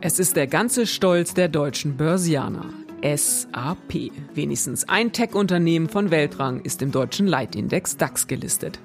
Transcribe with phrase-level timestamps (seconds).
[0.00, 2.66] Es ist der ganze Stolz der deutschen Börsianer.
[3.02, 4.12] SAP.
[4.32, 8.78] Wenigstens ein Tech-Unternehmen von Weltrang ist im deutschen Leitindex DAX gelistet.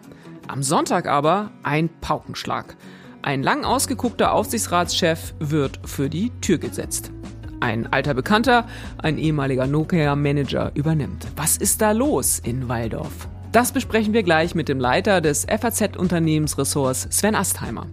[0.48, 2.76] Am Sonntag aber ein Paukenschlag.
[3.22, 7.12] Ein lang ausgeguckter Aufsichtsratschef wird für die Tür gesetzt.
[7.60, 8.66] Ein alter Bekannter,
[8.98, 11.28] ein ehemaliger Nokia-Manager übernimmt.
[11.36, 13.29] Was ist da los in Waldorf?
[13.52, 17.88] Das besprechen wir gleich mit dem Leiter des FAZ-Unternehmensressorts Sven Astheimer.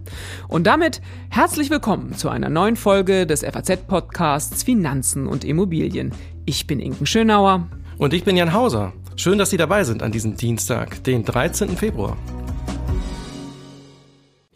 [0.47, 6.11] Und damit herzlich willkommen zu einer neuen Folge des FAZ-Podcasts Finanzen und Immobilien.
[6.45, 7.67] Ich bin Inken Schönauer.
[7.97, 8.93] Und ich bin Jan Hauser.
[9.15, 11.69] Schön, dass Sie dabei sind an diesem Dienstag, den 13.
[11.75, 12.15] Februar.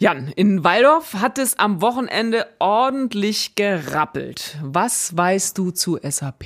[0.02, 4.58] Jan, in Waldorf hat es am Wochenende ordentlich gerappelt.
[4.64, 6.44] Was weißt du zu SAP?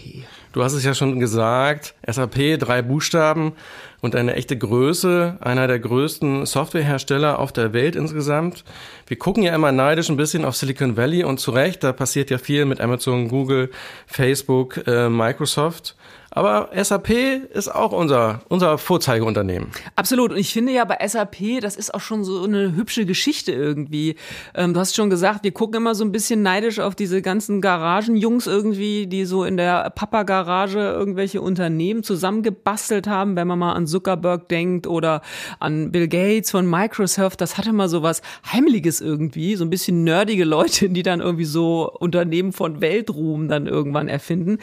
[0.52, 3.54] Du hast es ja schon gesagt, SAP, drei Buchstaben
[4.02, 8.66] und eine echte Größe, einer der größten Softwarehersteller auf der Welt insgesamt.
[9.08, 12.30] Wir gucken ja immer neidisch ein bisschen auf Silicon Valley und zu Recht, da passiert
[12.32, 13.72] ja viel mit Amazon, Google,
[14.06, 15.96] Facebook, äh, Microsoft.
[16.36, 17.12] Aber SAP
[17.54, 19.70] ist auch unser, unser Vorzeigeunternehmen.
[19.96, 20.32] Absolut.
[20.32, 24.18] Und ich finde ja bei SAP, das ist auch schon so eine hübsche Geschichte irgendwie.
[24.54, 27.62] Ähm, du hast schon gesagt, wir gucken immer so ein bisschen neidisch auf diese ganzen
[27.62, 33.88] Garagenjungs irgendwie, die so in der Papa-Garage irgendwelche Unternehmen zusammengebastelt haben, wenn man mal an
[33.88, 35.22] Zuckerberg denkt oder
[35.62, 37.40] an Bill Gates von Microsoft.
[37.40, 41.46] Das hatte mal so was Heimliches irgendwie, so ein bisschen nerdige Leute, die dann irgendwie
[41.46, 44.58] so Unternehmen von Weltruhm dann irgendwann erfinden.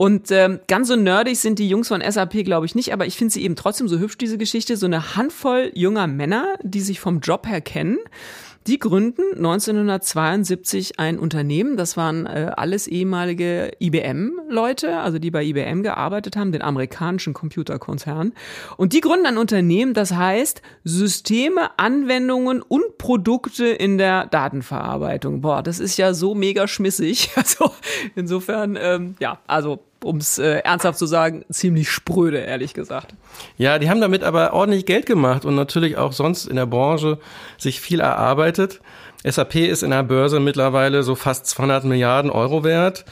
[0.00, 3.18] Und ähm, ganz so nerdig sind die Jungs von SAP, glaube ich, nicht, aber ich
[3.18, 4.78] finde sie eben trotzdem so hübsch, diese Geschichte.
[4.78, 7.98] So eine Handvoll junger Männer, die sich vom Job her kennen.
[8.66, 15.82] Die gründen 1972 ein Unternehmen, das waren äh, alles ehemalige IBM-Leute, also die bei IBM
[15.82, 18.32] gearbeitet haben, den amerikanischen Computerkonzern.
[18.78, 25.42] Und die gründen ein Unternehmen, das heißt Systeme, Anwendungen und Produkte in der Datenverarbeitung.
[25.42, 27.28] Boah, das ist ja so mega schmissig.
[27.40, 27.72] Also
[28.14, 33.14] insofern, ähm, ja, also um es äh, ernsthaft zu sagen, ziemlich spröde, ehrlich gesagt.
[33.56, 37.18] Ja, die haben damit aber ordentlich Geld gemacht und natürlich auch sonst in der Branche
[37.58, 38.80] sich viel erarbeitet.
[39.24, 43.04] SAP ist in der Börse mittlerweile so fast 200 Milliarden Euro wert.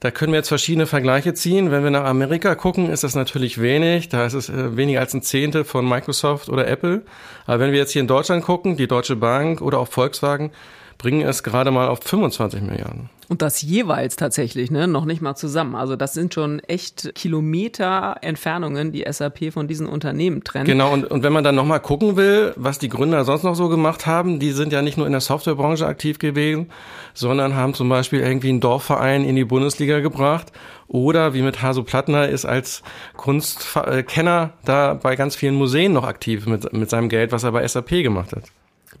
[0.00, 1.70] Da können wir jetzt verschiedene Vergleiche ziehen.
[1.70, 4.10] Wenn wir nach Amerika gucken, ist das natürlich wenig.
[4.10, 7.02] Da ist es äh, weniger als ein Zehntel von Microsoft oder Apple.
[7.46, 10.50] Aber wenn wir jetzt hier in Deutschland gucken, die Deutsche Bank oder auch Volkswagen,
[10.98, 13.10] bringen es gerade mal auf 25 Milliarden.
[13.28, 14.86] Und das jeweils tatsächlich, ne?
[14.86, 15.74] Noch nicht mal zusammen.
[15.74, 20.66] Also das sind schon echt Kilometer Entfernungen, die SAP von diesen Unternehmen trennt.
[20.66, 23.68] Genau, und, und wenn man dann nochmal gucken will, was die Gründer sonst noch so
[23.68, 26.70] gemacht haben, die sind ja nicht nur in der Softwarebranche aktiv gewesen,
[27.14, 30.52] sondern haben zum Beispiel irgendwie einen Dorfverein in die Bundesliga gebracht.
[30.86, 32.84] Oder wie mit Haso Plattner ist als
[33.16, 37.66] Kunstkenner da bei ganz vielen Museen noch aktiv mit, mit seinem Geld, was er bei
[37.66, 38.44] SAP gemacht hat.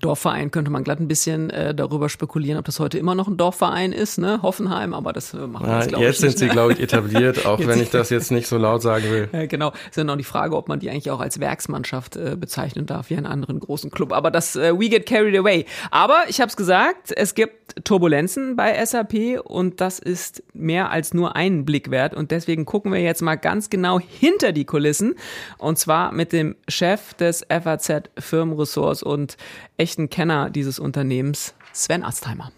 [0.00, 3.36] Dorfverein könnte man glatt ein bisschen äh, darüber spekulieren, ob das heute immer noch ein
[3.36, 4.40] Dorfverein ist, ne?
[4.42, 6.10] Hoffenheim, aber das äh, machen wir jetzt, glaube ich.
[6.10, 9.04] Jetzt sind sie, glaube ich, etabliert, auch wenn ich das jetzt nicht so laut sagen
[9.10, 9.28] will.
[9.32, 9.72] Ja, genau.
[9.88, 13.10] Ist ja noch die Frage, ob man die eigentlich auch als Werksmannschaft äh, bezeichnen darf,
[13.10, 14.12] wie einen anderen großen Club.
[14.12, 15.66] Aber das äh, We Get Carried Away.
[15.90, 21.14] Aber ich habe es gesagt, es gibt Turbulenzen bei SAP und das ist mehr als
[21.14, 22.14] nur einen Blick wert.
[22.14, 25.14] Und deswegen gucken wir jetzt mal ganz genau hinter die Kulissen.
[25.58, 29.36] Und zwar mit dem Chef des FAZ Firmenressorts und
[29.86, 32.50] echten Kenner dieses Unternehmens, Sven Astheimer.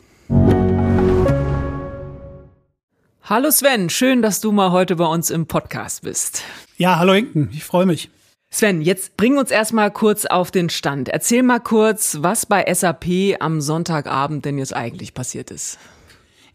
[3.22, 6.42] Hallo Sven, schön, dass du mal heute bei uns im Podcast bist.
[6.78, 8.08] Ja, hallo Inken, ich freue mich.
[8.48, 11.10] Sven, jetzt bring uns erstmal kurz auf den Stand.
[11.10, 15.78] Erzähl mal kurz, was bei SAP am Sonntagabend denn jetzt eigentlich passiert ist.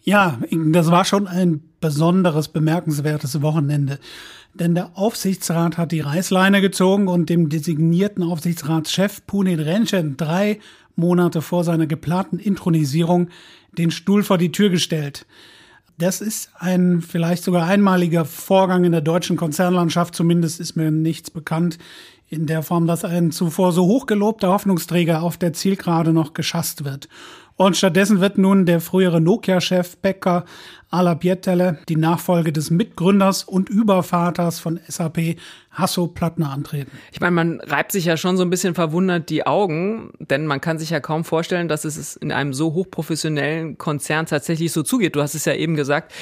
[0.03, 3.99] Ja, das war schon ein besonderes, bemerkenswertes Wochenende.
[4.53, 10.59] Denn der Aufsichtsrat hat die Reißleine gezogen und dem designierten Aufsichtsratschef Punit Renchen drei
[10.95, 13.29] Monate vor seiner geplanten Intronisierung
[13.77, 15.25] den Stuhl vor die Tür gestellt.
[15.97, 20.15] Das ist ein vielleicht sogar einmaliger Vorgang in der deutschen Konzernlandschaft.
[20.15, 21.77] Zumindest ist mir nichts bekannt
[22.29, 27.07] in der Form, dass ein zuvor so hochgelobter Hoffnungsträger auf der Zielgerade noch geschasst wird.
[27.55, 30.45] Und stattdessen wird nun der frühere Nokia-Chef Becker
[30.93, 35.37] Ala Biettele die Nachfolge des Mitgründers und Übervaters von SAP
[35.73, 36.91] Hasso Plattner antreten.
[37.11, 40.61] Ich meine, man reibt sich ja schon so ein bisschen verwundert die Augen, denn man
[40.61, 45.15] kann sich ja kaum vorstellen, dass es in einem so hochprofessionellen Konzern tatsächlich so zugeht.
[45.15, 46.13] Du hast es ja eben gesagt,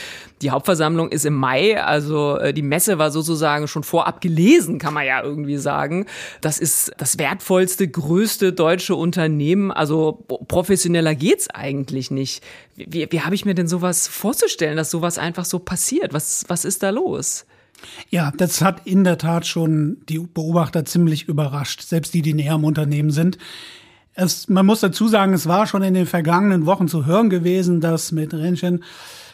[0.41, 4.93] die Hauptversammlung ist im Mai, also äh, die Messe war sozusagen schon vorab gelesen, kann
[4.93, 6.05] man ja irgendwie sagen.
[6.39, 12.41] Das ist das wertvollste, größte deutsche Unternehmen, also professioneller geht's eigentlich nicht.
[12.87, 16.13] Wie, wie habe ich mir denn sowas vorzustellen, dass sowas einfach so passiert?
[16.13, 17.45] Was, was ist da los?
[18.09, 22.53] Ja, das hat in der Tat schon die Beobachter ziemlich überrascht, selbst die, die näher
[22.53, 23.37] am Unternehmen sind.
[24.13, 27.81] Es, man muss dazu sagen, es war schon in den vergangenen Wochen zu hören gewesen,
[27.81, 28.83] dass mit Rentchen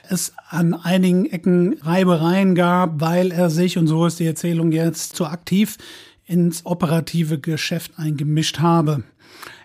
[0.09, 5.15] es an einigen Ecken Reibereien gab, weil er sich, und so ist die Erzählung jetzt,
[5.15, 5.77] zu aktiv
[6.25, 9.03] ins operative Geschäft eingemischt habe.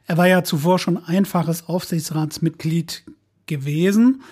[0.07, 3.05] Er war ja zuvor schon einfaches Aufsichtsratsmitglied
[3.53, 4.23] gewesen,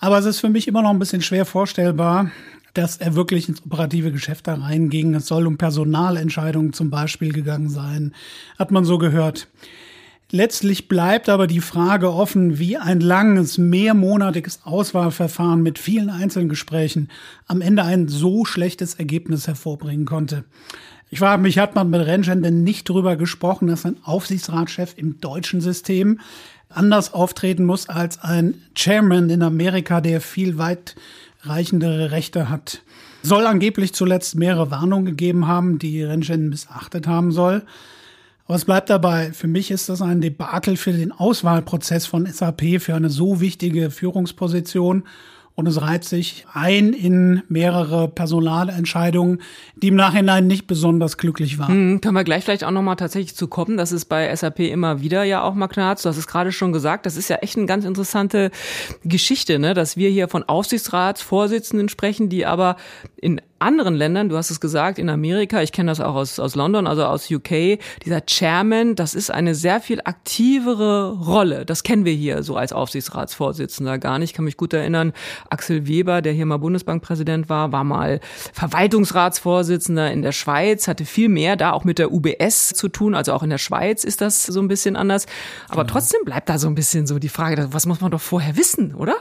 [0.00, 2.30] aber es ist für mich immer noch ein bisschen schwer vorstellbar,
[2.74, 5.14] dass er wirklich ins operative Geschäft da reinging.
[5.14, 8.12] Es soll um Personalentscheidungen zum Beispiel gegangen sein,
[8.58, 9.48] hat man so gehört.
[10.30, 17.08] Letztlich bleibt aber die Frage offen, wie ein langes, mehrmonatiges Auswahlverfahren mit vielen Einzelgesprächen
[17.46, 20.44] am Ende ein so schlechtes Ergebnis hervorbringen konnte.
[21.10, 22.04] Ich frage mich, hat man mit
[22.42, 26.18] denn nicht darüber gesprochen, dass ein Aufsichtsratschef im deutschen System
[26.76, 32.82] anders auftreten muss als ein Chairman in Amerika, der viel weitreichendere Rechte hat?
[33.22, 37.62] Soll angeblich zuletzt mehrere Warnungen gegeben haben, die Rentgen missachtet haben soll.
[38.46, 42.80] Aber es bleibt dabei, für mich ist das ein Debakel für den Auswahlprozess von SAP
[42.80, 45.04] für eine so wichtige Führungsposition
[45.56, 49.40] und es reiht sich ein in mehrere Personalentscheidungen,
[49.76, 51.68] die im Nachhinein nicht besonders glücklich waren.
[51.68, 53.76] Hm, können wir gleich vielleicht auch nochmal tatsächlich zu kommen.
[53.76, 55.68] Das ist bei SAP immer wieder ja auch mal.
[55.68, 57.06] Du hast es gerade schon gesagt.
[57.06, 58.50] Das ist ja echt eine ganz interessante
[59.04, 59.74] Geschichte, ne?
[59.74, 62.76] dass wir hier von Aufsichtsratsvorsitzenden sprechen, die aber
[63.16, 66.54] in anderen Ländern, du hast es gesagt, in Amerika, ich kenne das auch aus, aus
[66.54, 71.64] London, also aus UK, dieser Chairman, das ist eine sehr viel aktivere Rolle.
[71.64, 74.30] Das kennen wir hier so als Aufsichtsratsvorsitzender gar nicht.
[74.30, 75.12] Ich kann mich gut erinnern,
[75.50, 78.20] Axel Weber, der hier mal Bundesbankpräsident war, war mal
[78.52, 83.14] Verwaltungsratsvorsitzender in der Schweiz, hatte viel mehr da auch mit der UBS zu tun.
[83.14, 85.26] Also auch in der Schweiz ist das so ein bisschen anders.
[85.68, 85.94] Aber genau.
[85.94, 88.94] trotzdem bleibt da so ein bisschen so die Frage, was muss man doch vorher wissen,
[88.94, 89.16] oder?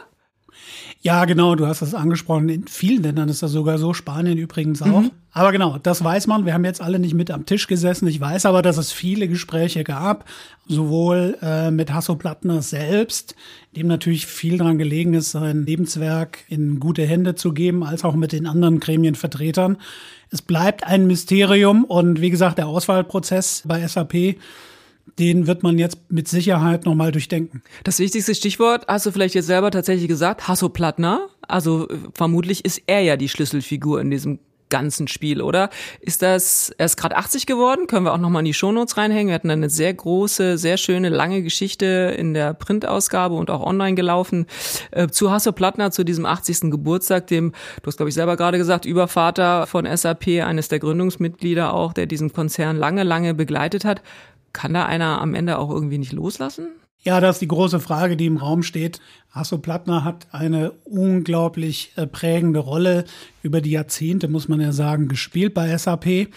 [1.04, 2.48] Ja, genau, du hast das angesprochen.
[2.48, 5.02] In vielen Ländern ist das sogar so, Spanien übrigens auch.
[5.02, 5.12] Mhm.
[5.34, 6.46] Aber genau, das weiß man.
[6.46, 8.08] Wir haben jetzt alle nicht mit am Tisch gesessen.
[8.08, 10.24] Ich weiß aber, dass es viele Gespräche gab,
[10.66, 13.36] sowohl äh, mit Hasso Plattner selbst,
[13.76, 18.16] dem natürlich viel daran gelegen ist, sein Lebenswerk in gute Hände zu geben, als auch
[18.16, 19.80] mit den anderen Gremienvertretern.
[20.30, 24.38] Es bleibt ein Mysterium und wie gesagt, der Auswahlprozess bei SAP
[25.20, 27.62] den wird man jetzt mit Sicherheit nochmal durchdenken.
[27.84, 31.28] Das wichtigste Stichwort hast du vielleicht jetzt selber tatsächlich gesagt, Hasso Plattner.
[31.48, 34.40] Also äh, vermutlich ist er ja die Schlüsselfigur in diesem
[34.74, 35.70] ganzen Spiel, oder?
[36.00, 39.28] Ist das, er ist gerade 80 geworden, können wir auch nochmal in die Shownotes reinhängen.
[39.28, 43.94] Wir hatten eine sehr große, sehr schöne, lange Geschichte in der Printausgabe und auch online
[43.94, 44.48] gelaufen
[44.90, 46.72] äh, zu Hasso Plattner, zu diesem 80.
[46.72, 47.52] Geburtstag, dem,
[47.84, 52.08] du hast glaube ich selber gerade gesagt, Übervater von SAP, eines der Gründungsmitglieder auch, der
[52.08, 54.02] diesen Konzern lange, lange begleitet hat.
[54.54, 56.70] Kann da einer am Ende auch irgendwie nicht loslassen?
[57.02, 59.02] Ja, das ist die große Frage, die im Raum steht.
[59.32, 63.04] Hasso Plattner hat eine unglaublich äh, prägende Rolle
[63.42, 66.30] über die Jahrzehnte, muss man ja sagen, gespielt bei SAP.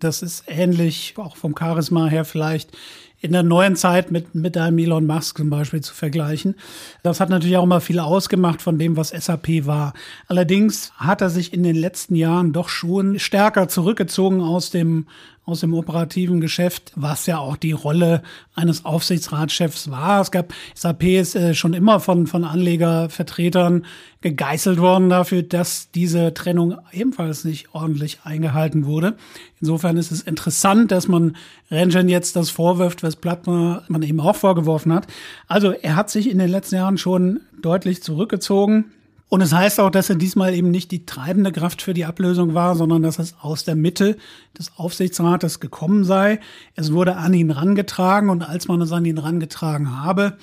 [0.00, 2.76] Das ist ähnlich, auch vom Charisma her vielleicht,
[3.20, 6.54] in der neuen Zeit mit, mit einem Elon Musk zum Beispiel zu vergleichen.
[7.02, 9.92] Das hat natürlich auch immer viel ausgemacht von dem, was SAP war.
[10.26, 15.06] Allerdings hat er sich in den letzten Jahren doch schon stärker zurückgezogen aus dem,
[15.48, 18.22] aus dem operativen Geschäft, was ja auch die Rolle
[18.54, 20.20] eines Aufsichtsratschefs war.
[20.20, 23.86] Es gab, SAP ist äh, schon immer von, von Anlegervertretern
[24.20, 29.16] gegeißelt worden dafür, dass diese Trennung ebenfalls nicht ordentlich eingehalten wurde.
[29.58, 31.34] Insofern ist es interessant, dass man
[31.70, 35.06] Rengen jetzt das vorwirft, was Plattner man eben auch vorgeworfen hat.
[35.46, 38.92] Also er hat sich in den letzten Jahren schon deutlich zurückgezogen.
[39.28, 42.54] Und es heißt auch, dass er diesmal eben nicht die treibende Kraft für die Ablösung
[42.54, 44.16] war, sondern dass es aus der Mitte
[44.58, 46.40] des Aufsichtsrates gekommen sei.
[46.74, 50.38] Es wurde an ihn rangetragen und als man es an ihn rangetragen habe,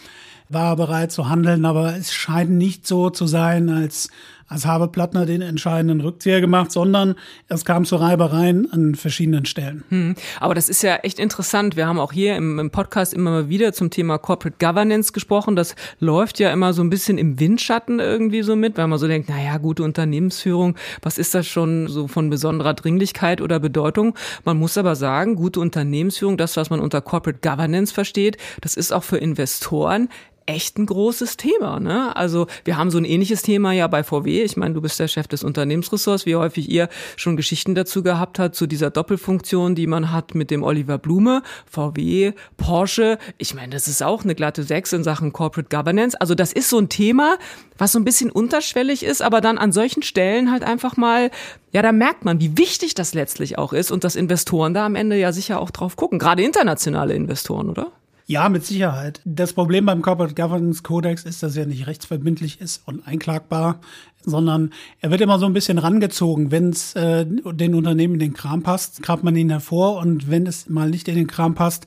[0.50, 4.10] war er bereit zu handeln, aber es scheint nicht so zu sein, als
[4.48, 7.16] als habe Plattner den entscheidenden Rückzieher gemacht, sondern
[7.48, 9.84] es kam zu Reibereien an verschiedenen Stellen.
[9.90, 10.16] Hm.
[10.40, 11.76] Aber das ist ja echt interessant.
[11.76, 15.56] Wir haben auch hier im, im, Podcast immer mal wieder zum Thema Corporate Governance gesprochen.
[15.56, 19.08] Das läuft ja immer so ein bisschen im Windschatten irgendwie so mit, weil man so
[19.08, 24.16] denkt, naja, gute Unternehmensführung, was ist das schon so von besonderer Dringlichkeit oder Bedeutung?
[24.44, 28.92] Man muss aber sagen, gute Unternehmensführung, das, was man unter Corporate Governance versteht, das ist
[28.92, 30.10] auch für Investoren
[30.46, 31.80] echt ein großes Thema.
[31.80, 32.16] Ne?
[32.16, 34.44] Also wir haben so ein ähnliches Thema ja bei VW.
[34.44, 38.40] Ich meine, du bist der Chef des Unternehmensressorts, wie häufig ihr schon Geschichten dazu gehabt
[38.40, 43.18] habt, zu dieser Doppelfunktion, die man hat mit dem Oliver Blume, VW, Porsche.
[43.38, 46.20] Ich meine, das ist auch eine glatte Sechs in Sachen Corporate Governance.
[46.20, 47.38] Also das ist so ein Thema,
[47.78, 51.32] was so ein bisschen unterschwellig ist, aber dann an solchen Stellen halt einfach mal,
[51.72, 54.96] ja, da merkt man, wie wichtig das letztlich auch ist und dass Investoren da am
[54.96, 57.92] Ende ja sicher auch drauf gucken, gerade internationale Investoren, oder?
[58.28, 59.22] Ja, mit Sicherheit.
[59.24, 63.80] Das Problem beim Corporate Governance Codex ist, dass er nicht rechtsverbindlich ist und einklagbar,
[64.24, 66.50] sondern er wird immer so ein bisschen rangezogen.
[66.50, 70.48] Wenn es äh, den Unternehmen in den Kram passt, kramt man ihn hervor und wenn
[70.48, 71.86] es mal nicht in den Kram passt,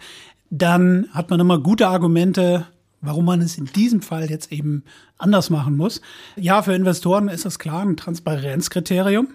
[0.49, 2.69] dann hat man immer gute Argumente,
[3.01, 4.85] warum man es in diesem Fall jetzt eben
[5.19, 6.01] anders machen muss.
[6.37, 9.27] Ja, für Investoren ist das klar ein Transparenzkriterium.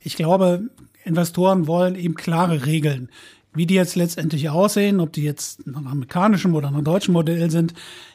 [0.00, 0.64] Ich glaube,
[1.04, 3.10] Investoren wollen eben klare Regeln.
[3.54, 7.74] Wie die jetzt letztendlich aussehen, ob die jetzt nach amerikanischem oder nach deutschem Modell sind,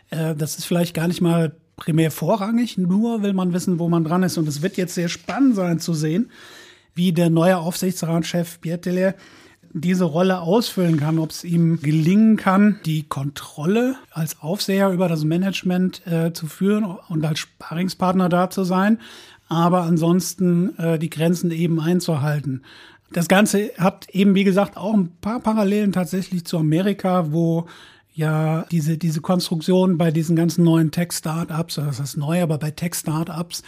[0.10, 2.78] äh, das ist vielleicht gar nicht mal primär vorrangig.
[2.78, 4.38] Nur will man wissen, wo man dran ist.
[4.38, 6.32] Und es wird jetzt sehr spannend sein zu sehen,
[6.96, 9.16] wie der neue Aufsichtsratschef Pierre
[9.74, 15.24] diese Rolle ausfüllen kann, ob es ihm gelingen kann, die Kontrolle als Aufseher über das
[15.24, 19.00] Management äh, zu führen und als Sparingspartner da zu sein,
[19.50, 22.64] aber ansonsten äh, die Grenzen eben einzuhalten.
[23.12, 27.68] Das Ganze hat eben, wie gesagt, auch ein paar Parallelen tatsächlich zu Amerika, wo
[28.14, 33.64] ja diese, diese Konstruktion bei diesen ganzen neuen Tech-Startups, das ist neu, aber bei Tech-Startups,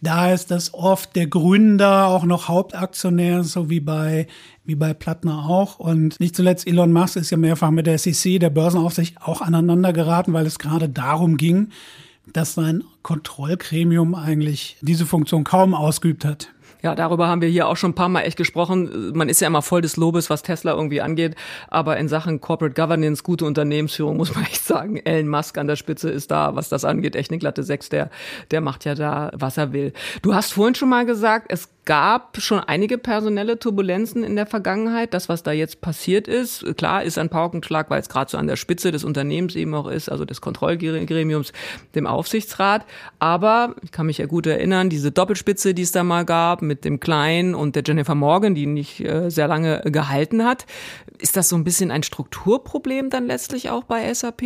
[0.00, 4.28] da ist das oft der Gründer auch noch Hauptaktionär, so wie bei,
[4.64, 5.80] wie bei Plattner auch.
[5.80, 9.92] Und nicht zuletzt Elon Musk ist ja mehrfach mit der SEC, der Börsenaufsicht, auch aneinander
[9.92, 11.70] geraten, weil es gerade darum ging,
[12.32, 16.50] dass sein Kontrollgremium eigentlich diese Funktion kaum ausgeübt hat.
[16.82, 19.12] Ja, darüber haben wir hier auch schon ein paar Mal echt gesprochen.
[19.14, 21.34] Man ist ja immer voll des Lobes, was Tesla irgendwie angeht.
[21.68, 25.76] Aber in Sachen Corporate Governance, gute Unternehmensführung, muss man echt sagen, Elon Musk an der
[25.76, 27.88] Spitze ist da, was das angeht, echt eine glatte Sechs.
[27.88, 28.10] Der,
[28.50, 29.92] der macht ja da, was er will.
[30.22, 35.14] Du hast vorhin schon mal gesagt, es gab schon einige personelle Turbulenzen in der Vergangenheit.
[35.14, 38.46] Das, was da jetzt passiert ist, klar, ist ein Paukenschlag, weil es gerade so an
[38.46, 41.54] der Spitze des Unternehmens eben auch ist, also des Kontrollgremiums,
[41.94, 42.84] dem Aufsichtsrat.
[43.20, 46.84] Aber ich kann mich ja gut erinnern, diese Doppelspitze, die es da mal gab, mit
[46.84, 50.66] dem Kleinen und der Jennifer Morgan, die nicht äh, sehr lange gehalten hat.
[51.18, 54.42] Ist das so ein bisschen ein Strukturproblem dann letztlich auch bei SAP?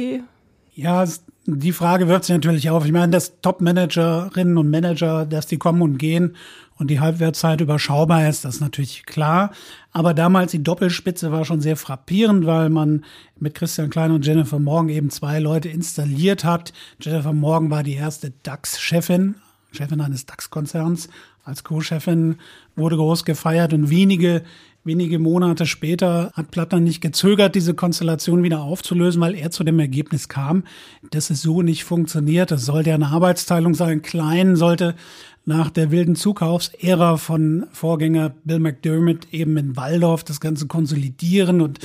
[0.75, 1.04] Ja,
[1.46, 2.87] die Frage wirft sich natürlich auf.
[2.87, 6.37] Ich meine, dass Top-Managerinnen und Manager, dass die kommen und gehen
[6.82, 9.52] und die Halbwertszeit überschaubar ist, das ist natürlich klar.
[9.92, 13.04] Aber damals die Doppelspitze war schon sehr frappierend, weil man
[13.38, 16.72] mit Christian Klein und Jennifer Morgan eben zwei Leute installiert hat.
[17.00, 19.36] Jennifer Morgan war die erste DAX-Chefin,
[19.70, 21.08] Chefin eines DAX-Konzerns.
[21.44, 22.36] Als Co-Chefin
[22.74, 24.42] wurde groß gefeiert und wenige
[24.84, 29.78] Wenige Monate später hat Plattner nicht gezögert, diese Konstellation wieder aufzulösen, weil er zu dem
[29.78, 30.64] Ergebnis kam,
[31.12, 32.50] dass es so nicht funktioniert.
[32.50, 34.02] Das sollte eine Arbeitsteilung sein.
[34.02, 34.96] Klein sollte
[35.44, 41.80] nach der wilden Zukaufsära von Vorgänger Bill McDermott eben in Waldorf das Ganze konsolidieren und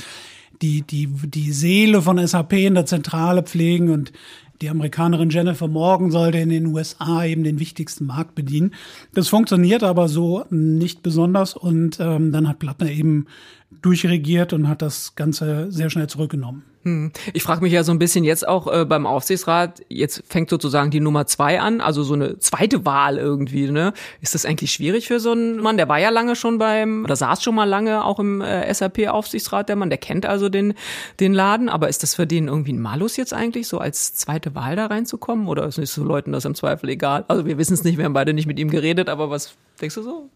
[0.62, 4.12] die, die, die Seele von SAP in der Zentrale pflegen und
[4.60, 8.74] die Amerikanerin Jennifer Morgan sollte in den USA eben den wichtigsten Markt bedienen.
[9.14, 13.26] Das funktioniert aber so nicht besonders und ähm, dann hat Plattner eben
[13.82, 16.64] durchregiert und hat das Ganze sehr schnell zurückgenommen.
[16.88, 17.12] Hm.
[17.34, 20.90] Ich frage mich ja so ein bisschen jetzt auch äh, beim Aufsichtsrat, jetzt fängt sozusagen
[20.90, 23.92] die Nummer zwei an, also so eine zweite Wahl irgendwie, ne?
[24.20, 25.76] Ist das eigentlich schwierig für so einen Mann?
[25.76, 29.68] Der war ja lange schon beim, oder saß schon mal lange auch im äh, SAP-Aufsichtsrat,
[29.68, 30.74] der Mann, der kennt also den,
[31.20, 34.54] den Laden, aber ist das für den irgendwie ein Malus jetzt eigentlich, so als zweite
[34.54, 35.46] Wahl da reinzukommen?
[35.48, 37.24] Oder ist nicht so Leuten das im Zweifel egal?
[37.28, 39.96] Also wir wissen es nicht, wir haben beide nicht mit ihm geredet, aber was denkst
[39.96, 40.30] du so?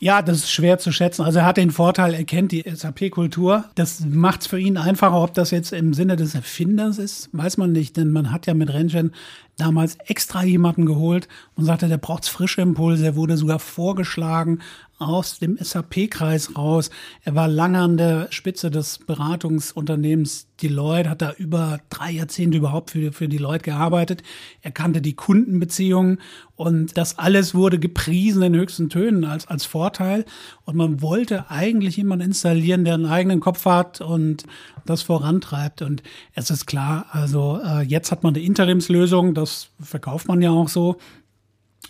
[0.00, 1.22] Ja, das ist schwer zu schätzen.
[1.22, 3.64] Also er hat den Vorteil, er kennt die SAP-Kultur.
[3.74, 5.20] Das macht es für ihn einfacher.
[5.20, 7.96] Ob das jetzt im Sinne des Erfinders ist, weiß man nicht.
[7.96, 9.12] Denn man hat ja mit Renchen
[9.58, 13.04] damals extra jemanden geholt und sagte, der braucht frische Impulse.
[13.04, 14.60] Er wurde sogar vorgeschlagen
[14.98, 16.90] aus dem SAP-Kreis raus.
[17.22, 22.90] Er war lange an der Spitze des Beratungsunternehmens Deloitte, hat da über drei Jahrzehnte überhaupt
[22.90, 24.24] für, für Deloitte gearbeitet.
[24.60, 26.18] Er kannte die Kundenbeziehungen
[26.56, 30.24] und das alles wurde gepriesen in höchsten Tönen als, als Vorteil.
[30.64, 34.44] Und man wollte eigentlich jemanden installieren, der einen eigenen Kopf hat und
[34.84, 35.82] das vorantreibt.
[35.82, 36.02] Und
[36.34, 39.47] es ist klar, also äh, jetzt hat man eine Interimslösung, das
[39.80, 40.96] verkauft man ja auch so.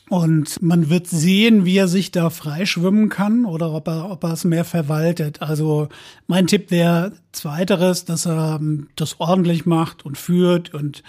[0.09, 4.33] Und man wird sehen, wie er sich da freischwimmen kann oder ob er, ob er
[4.33, 5.43] es mehr verwaltet.
[5.43, 5.89] Also
[6.27, 11.03] mein Tipp wäre zweiteres, dass er ähm, das ordentlich macht und führt und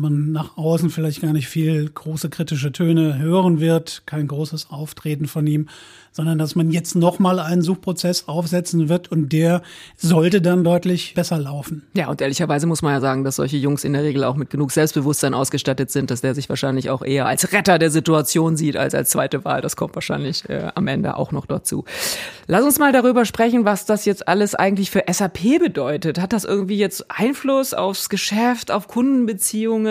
[0.00, 5.26] man nach außen vielleicht gar nicht viel große kritische Töne hören wird, kein großes Auftreten
[5.26, 5.68] von ihm,
[6.12, 9.62] sondern dass man jetzt nochmal einen Suchprozess aufsetzen wird und der
[9.96, 11.82] sollte dann deutlich besser laufen.
[11.94, 14.50] Ja, und ehrlicherweise muss man ja sagen, dass solche Jungs in der Regel auch mit
[14.50, 18.76] genug Selbstbewusstsein ausgestattet sind, dass der sich wahrscheinlich auch eher als Retter der Situation sieht
[18.76, 19.60] als als zweite Wahl.
[19.60, 21.84] Das kommt wahrscheinlich äh, am Ende auch noch dazu.
[22.46, 26.18] Lass uns mal darüber sprechen, was das jetzt alles eigentlich für SAP bedeutet.
[26.20, 29.89] Hat das irgendwie jetzt Einfluss aufs Geschäft, auf Kundenbeziehungen,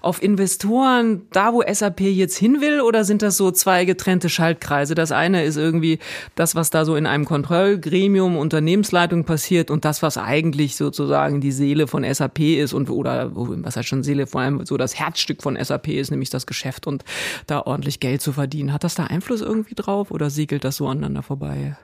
[0.00, 2.80] auf Investoren, da wo SAP jetzt hin will?
[2.80, 4.94] Oder sind das so zwei getrennte Schaltkreise?
[4.94, 5.98] Das eine ist irgendwie
[6.34, 11.52] das, was da so in einem Kontrollgremium, Unternehmensleitung passiert und das, was eigentlich sozusagen die
[11.52, 15.42] Seele von SAP ist und oder was heißt schon Seele, vor allem so das Herzstück
[15.42, 17.04] von SAP ist, nämlich das Geschäft und
[17.46, 18.72] da ordentlich Geld zu verdienen.
[18.72, 21.76] Hat das da Einfluss irgendwie drauf oder siegelt das so aneinander vorbei?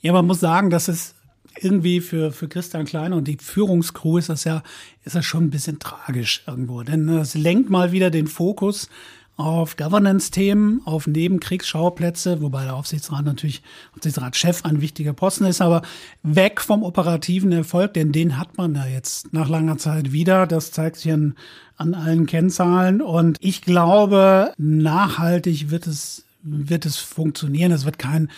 [0.00, 1.14] Ja, man muss sagen, dass es
[1.60, 4.62] irgendwie für, für Christian Klein und die Führungskrew ist das ja,
[5.04, 6.82] ist das schon ein bisschen tragisch irgendwo.
[6.82, 8.88] Denn es lenkt mal wieder den Fokus
[9.36, 13.62] auf Governance-Themen, auf Nebenkriegsschauplätze, wobei der Aufsichtsrat natürlich,
[13.96, 15.82] Aufsichtsratschef ein wichtiger Posten ist, aber
[16.22, 20.46] weg vom operativen Erfolg, denn den hat man ja jetzt nach langer Zeit wieder.
[20.46, 21.34] Das zeigt sich an,
[21.76, 23.00] an allen Kennzahlen.
[23.00, 27.72] Und ich glaube, nachhaltig wird es, wird es funktionieren.
[27.72, 28.30] Es wird keinen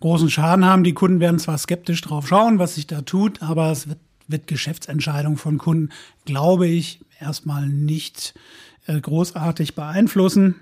[0.00, 0.84] großen Schaden haben.
[0.84, 4.46] Die Kunden werden zwar skeptisch drauf schauen, was sich da tut, aber es wird, wird
[4.46, 5.90] Geschäftsentscheidungen von Kunden,
[6.24, 8.34] glaube ich, erstmal nicht
[8.86, 10.56] äh, großartig beeinflussen.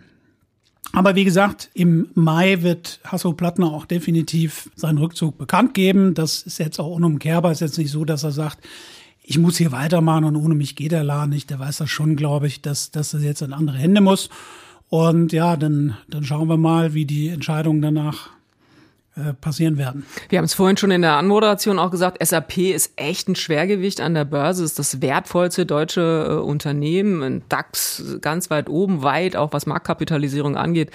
[0.93, 6.15] Aber wie gesagt, im Mai wird Hasso Plattner auch definitiv seinen Rückzug bekannt geben.
[6.15, 7.53] Das ist jetzt auch unumkehrbar.
[7.53, 8.59] Ist jetzt nicht so, dass er sagt,
[9.23, 11.51] ich muss hier weitermachen und ohne mich geht der Laden nicht.
[11.51, 14.31] Der weiß das schon, glaube ich, dass, dass das jetzt in andere Hände muss.
[14.89, 18.31] Und ja, dann, dann schauen wir mal, wie die Entscheidung danach
[19.41, 20.07] passieren werden.
[20.29, 24.01] Wir haben es vorhin schon in der Anmoderation auch gesagt, SAP ist echt ein Schwergewicht
[24.01, 29.37] an der Börse, ist das wertvollste deutsche äh, Unternehmen, ein DAX ganz weit oben, weit
[29.37, 30.91] auch was Marktkapitalisierung angeht,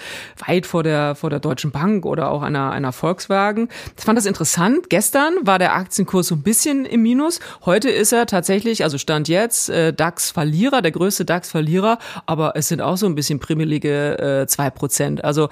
[0.46, 3.68] weit vor der vor der Deutschen Bank oder auch einer einer Volkswagen.
[3.96, 4.90] Ich fand das interessant.
[4.90, 7.40] Gestern war der Aktienkurs so ein bisschen im Minus.
[7.64, 12.56] Heute ist er tatsächlich, also stand jetzt äh, DAX Verlierer, der größte DAX Verlierer, aber
[12.56, 15.24] es sind auch so ein bisschen primmelige zwei Prozent.
[15.24, 15.48] Also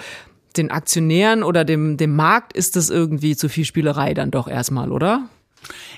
[0.57, 4.93] den Aktionären oder dem, dem Markt ist das irgendwie zu viel Spielerei dann doch erstmal,
[4.93, 5.29] oder?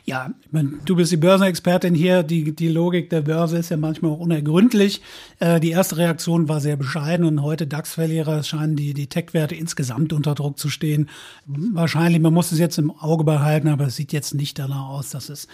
[0.05, 2.23] Ja, mein, du bist die Börsenexpertin hier.
[2.23, 5.01] Die, die Logik der Börse ist ja manchmal auch unergründlich.
[5.39, 10.13] Äh, die erste Reaktion war sehr bescheiden und heute DAX-Verlierer scheinen die, die Tech-Werte insgesamt
[10.13, 11.09] unter Druck zu stehen.
[11.47, 15.11] Wahrscheinlich, man muss es jetzt im Auge behalten, aber es sieht jetzt nicht danach aus,
[15.11, 15.49] dass es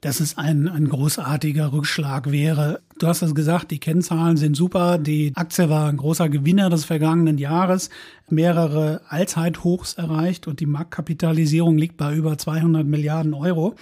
[0.00, 2.80] dass es ein, ein großartiger Rückschlag wäre.
[2.98, 4.98] Du hast es gesagt, die Kennzahlen sind super.
[4.98, 7.90] Die Aktie war ein großer Gewinner des vergangenen Jahres,
[8.28, 13.74] mehrere Allzeithochs erreicht und die Marktkapitalisierung liegt bei über 200 Milliarden Euro.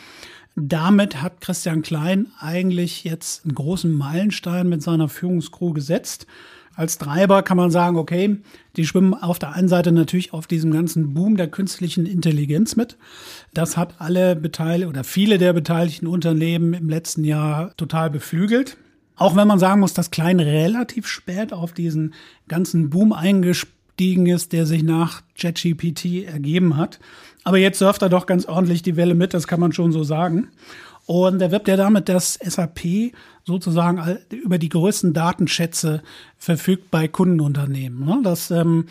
[0.57, 6.27] Damit hat Christian Klein eigentlich jetzt einen großen Meilenstein mit seiner Führungskrew gesetzt
[6.79, 8.37] als Treiber kann man sagen, okay,
[8.77, 12.97] die schwimmen auf der einen Seite natürlich auf diesem ganzen Boom der künstlichen Intelligenz mit.
[13.53, 18.77] Das hat alle Beteiligten oder viele der beteiligten Unternehmen im letzten Jahr total beflügelt.
[19.17, 22.15] Auch wenn man sagen muss, dass Klein relativ spät auf diesen
[22.47, 27.01] ganzen Boom eingestiegen ist, der sich nach ChatGPT ergeben hat.
[27.43, 30.05] Aber jetzt surft er doch ganz ordentlich die Welle mit, das kann man schon so
[30.05, 30.47] sagen.
[31.09, 36.03] Und er wirbt ja damit, dass SAP sozusagen über die größten Datenschätze
[36.37, 38.05] verfügt bei Kundenunternehmen.
[38.05, 38.21] Ne?
[38.23, 38.85] Das, ähm,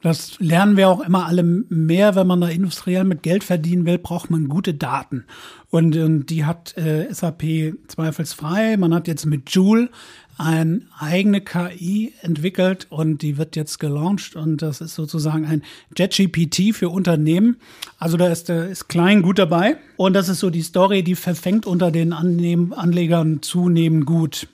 [0.00, 3.98] das lernen wir auch immer alle mehr, wenn man da industriell mit Geld verdienen will,
[3.98, 5.24] braucht man gute Daten.
[5.68, 7.42] Und, und die hat äh, SAP
[7.88, 8.76] zweifelsfrei.
[8.76, 9.90] Man hat jetzt mit Joule
[10.36, 15.62] eine eigene KI entwickelt und die wird jetzt gelauncht und das ist sozusagen ein
[15.96, 17.56] JetGPT für Unternehmen.
[17.98, 21.66] Also da ist, ist Klein gut dabei und das ist so die Story, die verfängt
[21.66, 24.48] unter den Anlegern zunehmend gut.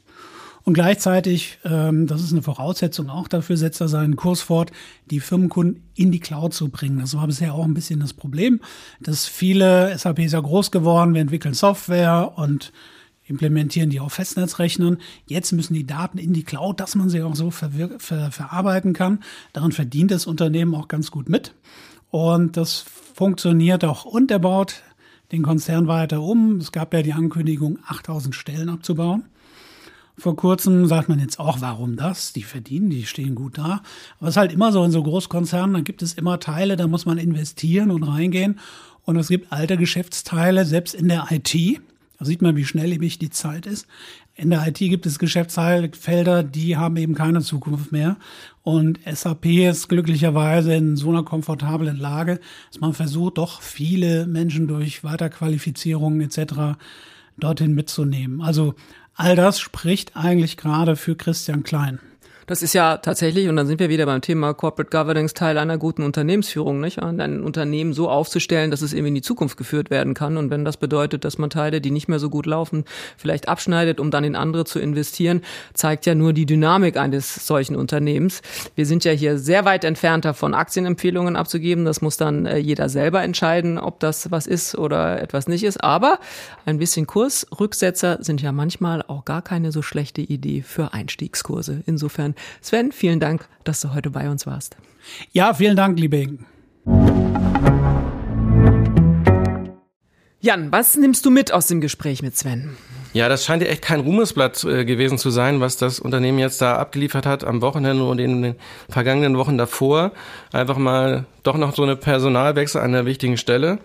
[0.65, 4.71] Und gleichzeitig, ähm, das ist eine Voraussetzung auch dafür, setzt er seinen Kurs fort,
[5.11, 6.99] die Firmenkunden in die Cloud zu bringen.
[6.99, 8.61] Das war bisher auch ein bisschen das Problem,
[9.01, 12.73] dass viele, SAP ist ja groß geworden, wir entwickeln Software und
[13.31, 14.99] implementieren die auf Festnetzrechnern.
[15.27, 18.93] Jetzt müssen die Daten in die Cloud, dass man sie auch so ver ver verarbeiten
[18.93, 19.21] kann.
[19.53, 21.55] Daran verdient das Unternehmen auch ganz gut mit.
[22.11, 24.83] Und das funktioniert auch und er baut
[25.31, 26.57] den Konzern weiter um.
[26.57, 29.25] Es gab ja die Ankündigung, 8000 Stellen abzubauen.
[30.19, 32.33] Vor kurzem sagt man jetzt auch, warum das?
[32.33, 33.81] Die verdienen, die stehen gut da.
[34.19, 36.89] Aber es ist halt immer so in so Großkonzernen, da gibt es immer Teile, da
[36.89, 38.59] muss man investieren und reingehen.
[39.05, 41.81] Und es gibt alte Geschäftsteile, selbst in der IT,
[42.21, 43.87] da sieht man, wie schnelllebig die Zeit ist.
[44.35, 48.19] In der IT gibt es Geschäftsfelder, die haben eben keine Zukunft mehr.
[48.63, 52.39] Und SAP ist glücklicherweise in so einer komfortablen Lage,
[52.71, 56.79] dass man versucht, doch viele Menschen durch Weiterqualifizierung etc.
[57.39, 58.43] dorthin mitzunehmen.
[58.43, 58.75] Also
[59.15, 62.01] all das spricht eigentlich gerade für Christian Klein.
[62.51, 65.79] Das ist ja tatsächlich, und dann sind wir wieder beim Thema Corporate Governance, Teil einer
[65.79, 67.01] guten Unternehmensführung, nicht?
[67.01, 70.37] Ein Unternehmen so aufzustellen, dass es eben in die Zukunft geführt werden kann.
[70.37, 72.87] Und wenn das bedeutet, dass man Teile, die nicht mehr so gut laufen,
[73.17, 75.43] vielleicht abschneidet, um dann in andere zu investieren,
[75.75, 78.43] zeigt ja nur die Dynamik eines solchen Unternehmens.
[78.75, 81.85] Wir sind ja hier sehr weit entfernt davon, Aktienempfehlungen abzugeben.
[81.85, 85.85] Das muss dann äh, jeder selber entscheiden, ob das was ist oder etwas nicht ist.
[85.85, 86.19] Aber
[86.67, 91.85] ein bisschen Kursrücksetzer sind ja manchmal auch gar keine so schlechte Idee für Einstiegskurse.
[91.87, 94.77] Insofern Sven, vielen Dank, dass du heute bei uns warst.
[95.33, 96.47] Ja, vielen Dank, liebe Inken.
[100.43, 102.77] Jan, was nimmst du mit aus dem Gespräch mit Sven?
[103.13, 106.63] Ja, das scheint ja echt kein Ruhmesblatt äh, gewesen zu sein, was das Unternehmen jetzt
[106.63, 108.55] da abgeliefert hat am Wochenende und in den
[108.89, 110.13] vergangenen Wochen davor.
[110.53, 113.81] Einfach mal doch noch so eine Personalwechsel an einer wichtigen Stelle.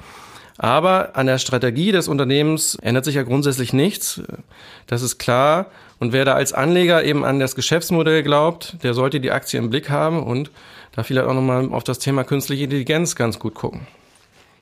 [0.58, 4.22] Aber an der Strategie des Unternehmens ändert sich ja grundsätzlich nichts.
[4.88, 5.68] Das ist klar.
[6.00, 9.70] Und wer da als Anleger eben an das Geschäftsmodell glaubt, der sollte die Aktie im
[9.70, 10.52] Blick haben und
[10.94, 13.88] da vielleicht auch nochmal auf das Thema künstliche Intelligenz ganz gut gucken.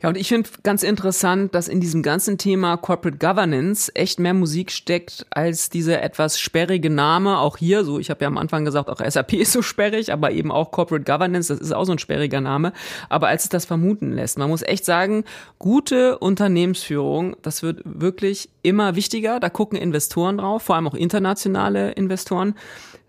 [0.04, 4.34] Ja, und ich finde ganz interessant, dass in diesem ganzen Thema Corporate Governance echt mehr
[4.34, 7.40] Musik steckt als dieser etwas sperrige Name.
[7.40, 10.32] Auch hier, so ich habe ja am Anfang gesagt, auch SAP ist so sperrig, aber
[10.32, 12.74] eben auch Corporate Governance, das ist auch so ein sperriger Name.
[13.08, 15.24] Aber als es das vermuten lässt, man muss echt sagen,
[15.58, 19.40] gute Unternehmensführung, das wird wirklich immer wichtiger.
[19.40, 22.56] Da gucken Investoren drauf, vor allem auch internationale Investoren.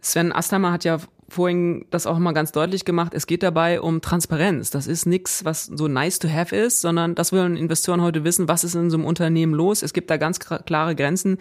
[0.00, 0.98] Sven Asthammer hat ja
[1.34, 4.70] vorhin das auch mal ganz deutlich gemacht, es geht dabei um Transparenz.
[4.70, 8.48] Das ist nichts, was so nice to have ist, sondern das wollen Investoren heute wissen,
[8.48, 9.82] was ist in so einem Unternehmen los.
[9.82, 11.38] Es gibt da ganz klare Grenzen,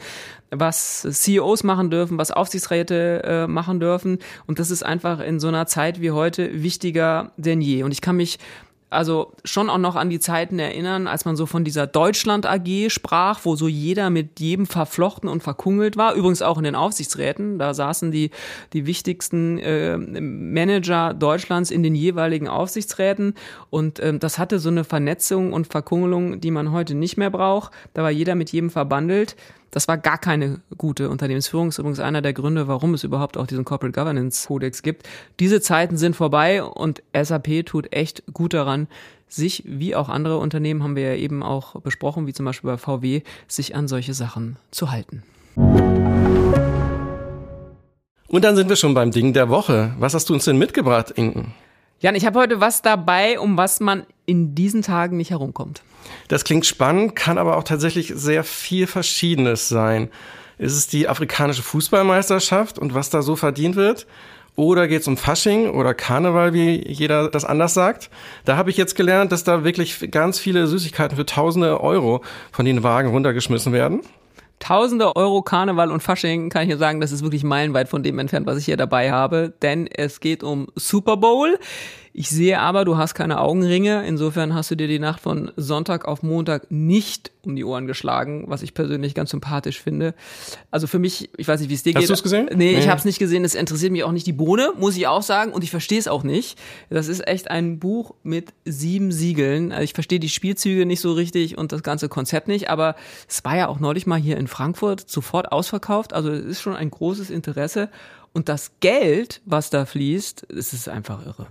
[0.52, 4.20] was CEOs machen dürfen, was Aufsichtsräte äh, machen dürfen.
[4.46, 7.84] Und das ist einfach in so einer Zeit wie heute wichtiger denn je.
[7.84, 8.40] Und ich kann mich
[8.94, 12.90] also schon auch noch an die Zeiten erinnern, als man so von dieser Deutschland AG
[12.90, 16.14] sprach, wo so jeder mit jedem verflochten und verkungelt war.
[16.14, 17.60] Übrigens auch in den Aufsichtsräten.
[17.60, 18.32] Da saßen die,
[18.74, 23.34] die wichtigsten äh, Manager Deutschlands in den jeweiligen Aufsichtsräten.
[23.70, 27.72] Und ähm, das hatte so eine Vernetzung und Verkungelung, die man heute nicht mehr braucht.
[27.94, 29.36] Da war jeder mit jedem verbandelt.
[29.74, 31.70] Das war gar keine gute Unternehmensführung.
[31.70, 35.10] Das ist übrigens einer der Gründe, warum es überhaupt auch diesen Corporate Governance Codex gibt.
[35.40, 38.88] Diese Zeiten sind vorbei und SAP tut echt gut daran,
[39.28, 42.78] sich, wie auch andere Unternehmen, haben wir ja eben auch besprochen, wie zum Beispiel bei
[42.78, 45.24] VW, sich an solche Sachen zu halten.
[48.28, 49.96] Und dann sind wir schon beim Ding der Woche.
[49.98, 51.52] Was hast du uns denn mitgebracht, Inken?
[52.00, 55.82] Jan, ich habe heute was dabei, um was man in diesen Tagen nicht herumkommt.
[56.28, 60.10] Das klingt spannend, kann aber auch tatsächlich sehr viel Verschiedenes sein.
[60.58, 64.06] Ist es die afrikanische Fußballmeisterschaft und was da so verdient wird?
[64.56, 68.12] Oder geht es um Fasching oder Karneval, wie jeder das anders sagt?
[68.46, 72.66] Da habe ich jetzt gelernt, dass da wirklich ganz viele Süßigkeiten für tausende Euro von
[72.66, 74.02] den Wagen runtergeschmissen werden.
[74.60, 78.20] Tausende Euro Karneval und Fasching kann ich dir sagen, das ist wirklich meilenweit von dem
[78.20, 81.60] entfernt, was ich hier dabei habe, denn es geht um Super Bowl.
[82.16, 84.06] Ich sehe aber, du hast keine Augenringe.
[84.06, 88.46] Insofern hast du dir die Nacht von Sonntag auf Montag nicht um die Ohren geschlagen,
[88.48, 90.14] was ich persönlich ganz sympathisch finde.
[90.70, 92.04] Also für mich, ich weiß nicht, wie es dir hast geht.
[92.04, 92.50] Hast du es gesehen?
[92.52, 92.80] Nee, nee.
[92.80, 93.44] ich habe es nicht gesehen.
[93.44, 95.54] Es interessiert mich auch nicht die Bohne, muss ich auch sagen.
[95.54, 96.60] Und ich verstehe es auch nicht.
[96.92, 99.72] Das ist echt ein Buch mit sieben Siegeln.
[99.72, 102.70] Also ich verstehe die Spielzüge nicht so richtig und das ganze Konzept nicht.
[102.70, 102.96] Aber
[103.28, 106.14] es war ja auch neulich mal hier in Frankfurt sofort ausverkauft.
[106.14, 107.90] Also es ist schon ein großes Interesse.
[108.34, 111.48] Und das Geld, was da fließt, es ist einfach irre.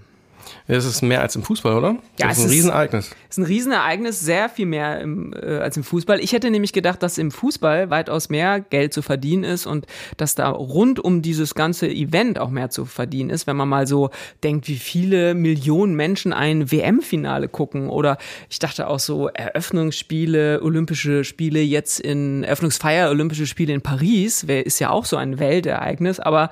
[0.67, 1.97] Es ist mehr als im Fußball, oder?
[2.19, 3.11] Ja, das ist ein ist, Riesenereignis.
[3.29, 6.21] Es ist ein Riesenereignis, sehr viel mehr im, äh, als im Fußball.
[6.21, 10.35] Ich hätte nämlich gedacht, dass im Fußball weitaus mehr Geld zu verdienen ist und dass
[10.35, 14.11] da rund um dieses ganze Event auch mehr zu verdienen ist, wenn man mal so
[14.43, 21.25] denkt, wie viele Millionen Menschen ein WM-Finale gucken oder ich dachte auch so Eröffnungsspiele, Olympische
[21.25, 26.51] Spiele jetzt in Eröffnungsfeier, Olympische Spiele in Paris, ist ja auch so ein Weltereignis, aber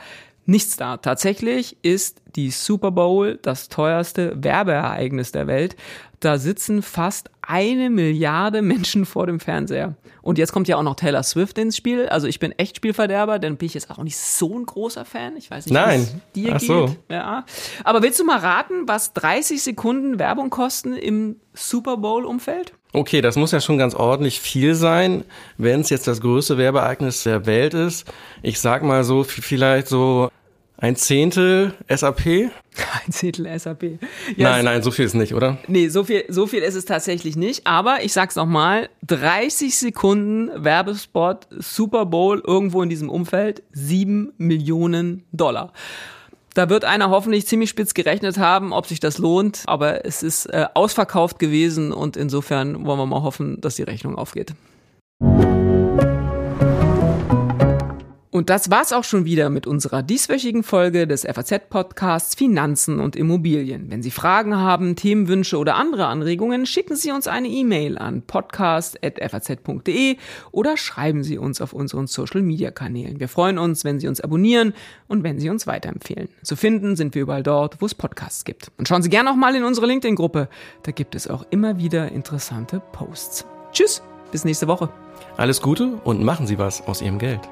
[0.51, 0.97] nichts da.
[0.97, 5.77] Tatsächlich ist die Super Bowl das teuerste Werbeereignis der Welt.
[6.21, 9.95] Da sitzen fast eine Milliarde Menschen vor dem Fernseher.
[10.23, 12.09] Und jetzt kommt ja auch noch Taylor Swift ins Spiel.
[12.09, 15.37] Also ich bin echt Spielverderber, dann bin ich jetzt auch nicht so ein großer Fan.
[15.37, 16.07] Ich weiß nicht, Nein.
[16.35, 16.87] wie dir Ach so.
[16.87, 16.99] geht.
[17.09, 17.45] Ja.
[17.85, 22.75] Aber willst du mal raten, was 30 Sekunden Werbung kosten im Super Bowl-Umfeld?
[22.93, 25.25] Okay, das muss ja schon ganz ordentlich viel sein,
[25.57, 28.05] wenn es jetzt das größte Werbeereignis der Welt ist.
[28.43, 30.29] Ich sag mal so, vielleicht so
[30.81, 32.27] ein Zehntel SAP?
[33.05, 33.99] Ein Zehntel SAP.
[34.37, 35.59] Ja, nein, nein, so viel ist nicht, oder?
[35.69, 37.67] Nee, so viel, so viel ist es tatsächlich nicht.
[37.67, 45.25] Aber ich sag's nochmal, 30 Sekunden Werbespot, Super Bowl, irgendwo in diesem Umfeld, 7 Millionen
[45.33, 45.73] Dollar.
[46.55, 50.47] Da wird einer hoffentlich ziemlich spitz gerechnet haben, ob sich das lohnt, aber es ist
[50.47, 54.55] äh, ausverkauft gewesen und insofern wollen wir mal hoffen, dass die Rechnung aufgeht.
[58.41, 63.91] Und das war's auch schon wieder mit unserer dieswöchigen Folge des FAZ-Podcasts Finanzen und Immobilien.
[63.91, 70.17] Wenn Sie Fragen haben, Themenwünsche oder andere Anregungen, schicken Sie uns eine E-Mail an podcast.faz.de
[70.53, 73.21] oder schreiben Sie uns auf unseren Social-Media-Kanälen.
[73.21, 74.73] Wir freuen uns, wenn Sie uns abonnieren
[75.07, 76.31] und wenn Sie uns weiterempfehlen.
[76.43, 78.73] Zu finden sind wir überall dort, wo es Podcasts gibt.
[78.79, 80.49] Und schauen Sie gerne auch mal in unsere LinkedIn-Gruppe.
[80.85, 83.45] Da gibt es auch immer wieder interessante Posts.
[83.73, 84.89] Tschüss, bis nächste Woche.
[85.37, 87.43] Alles Gute und machen Sie was aus Ihrem Geld.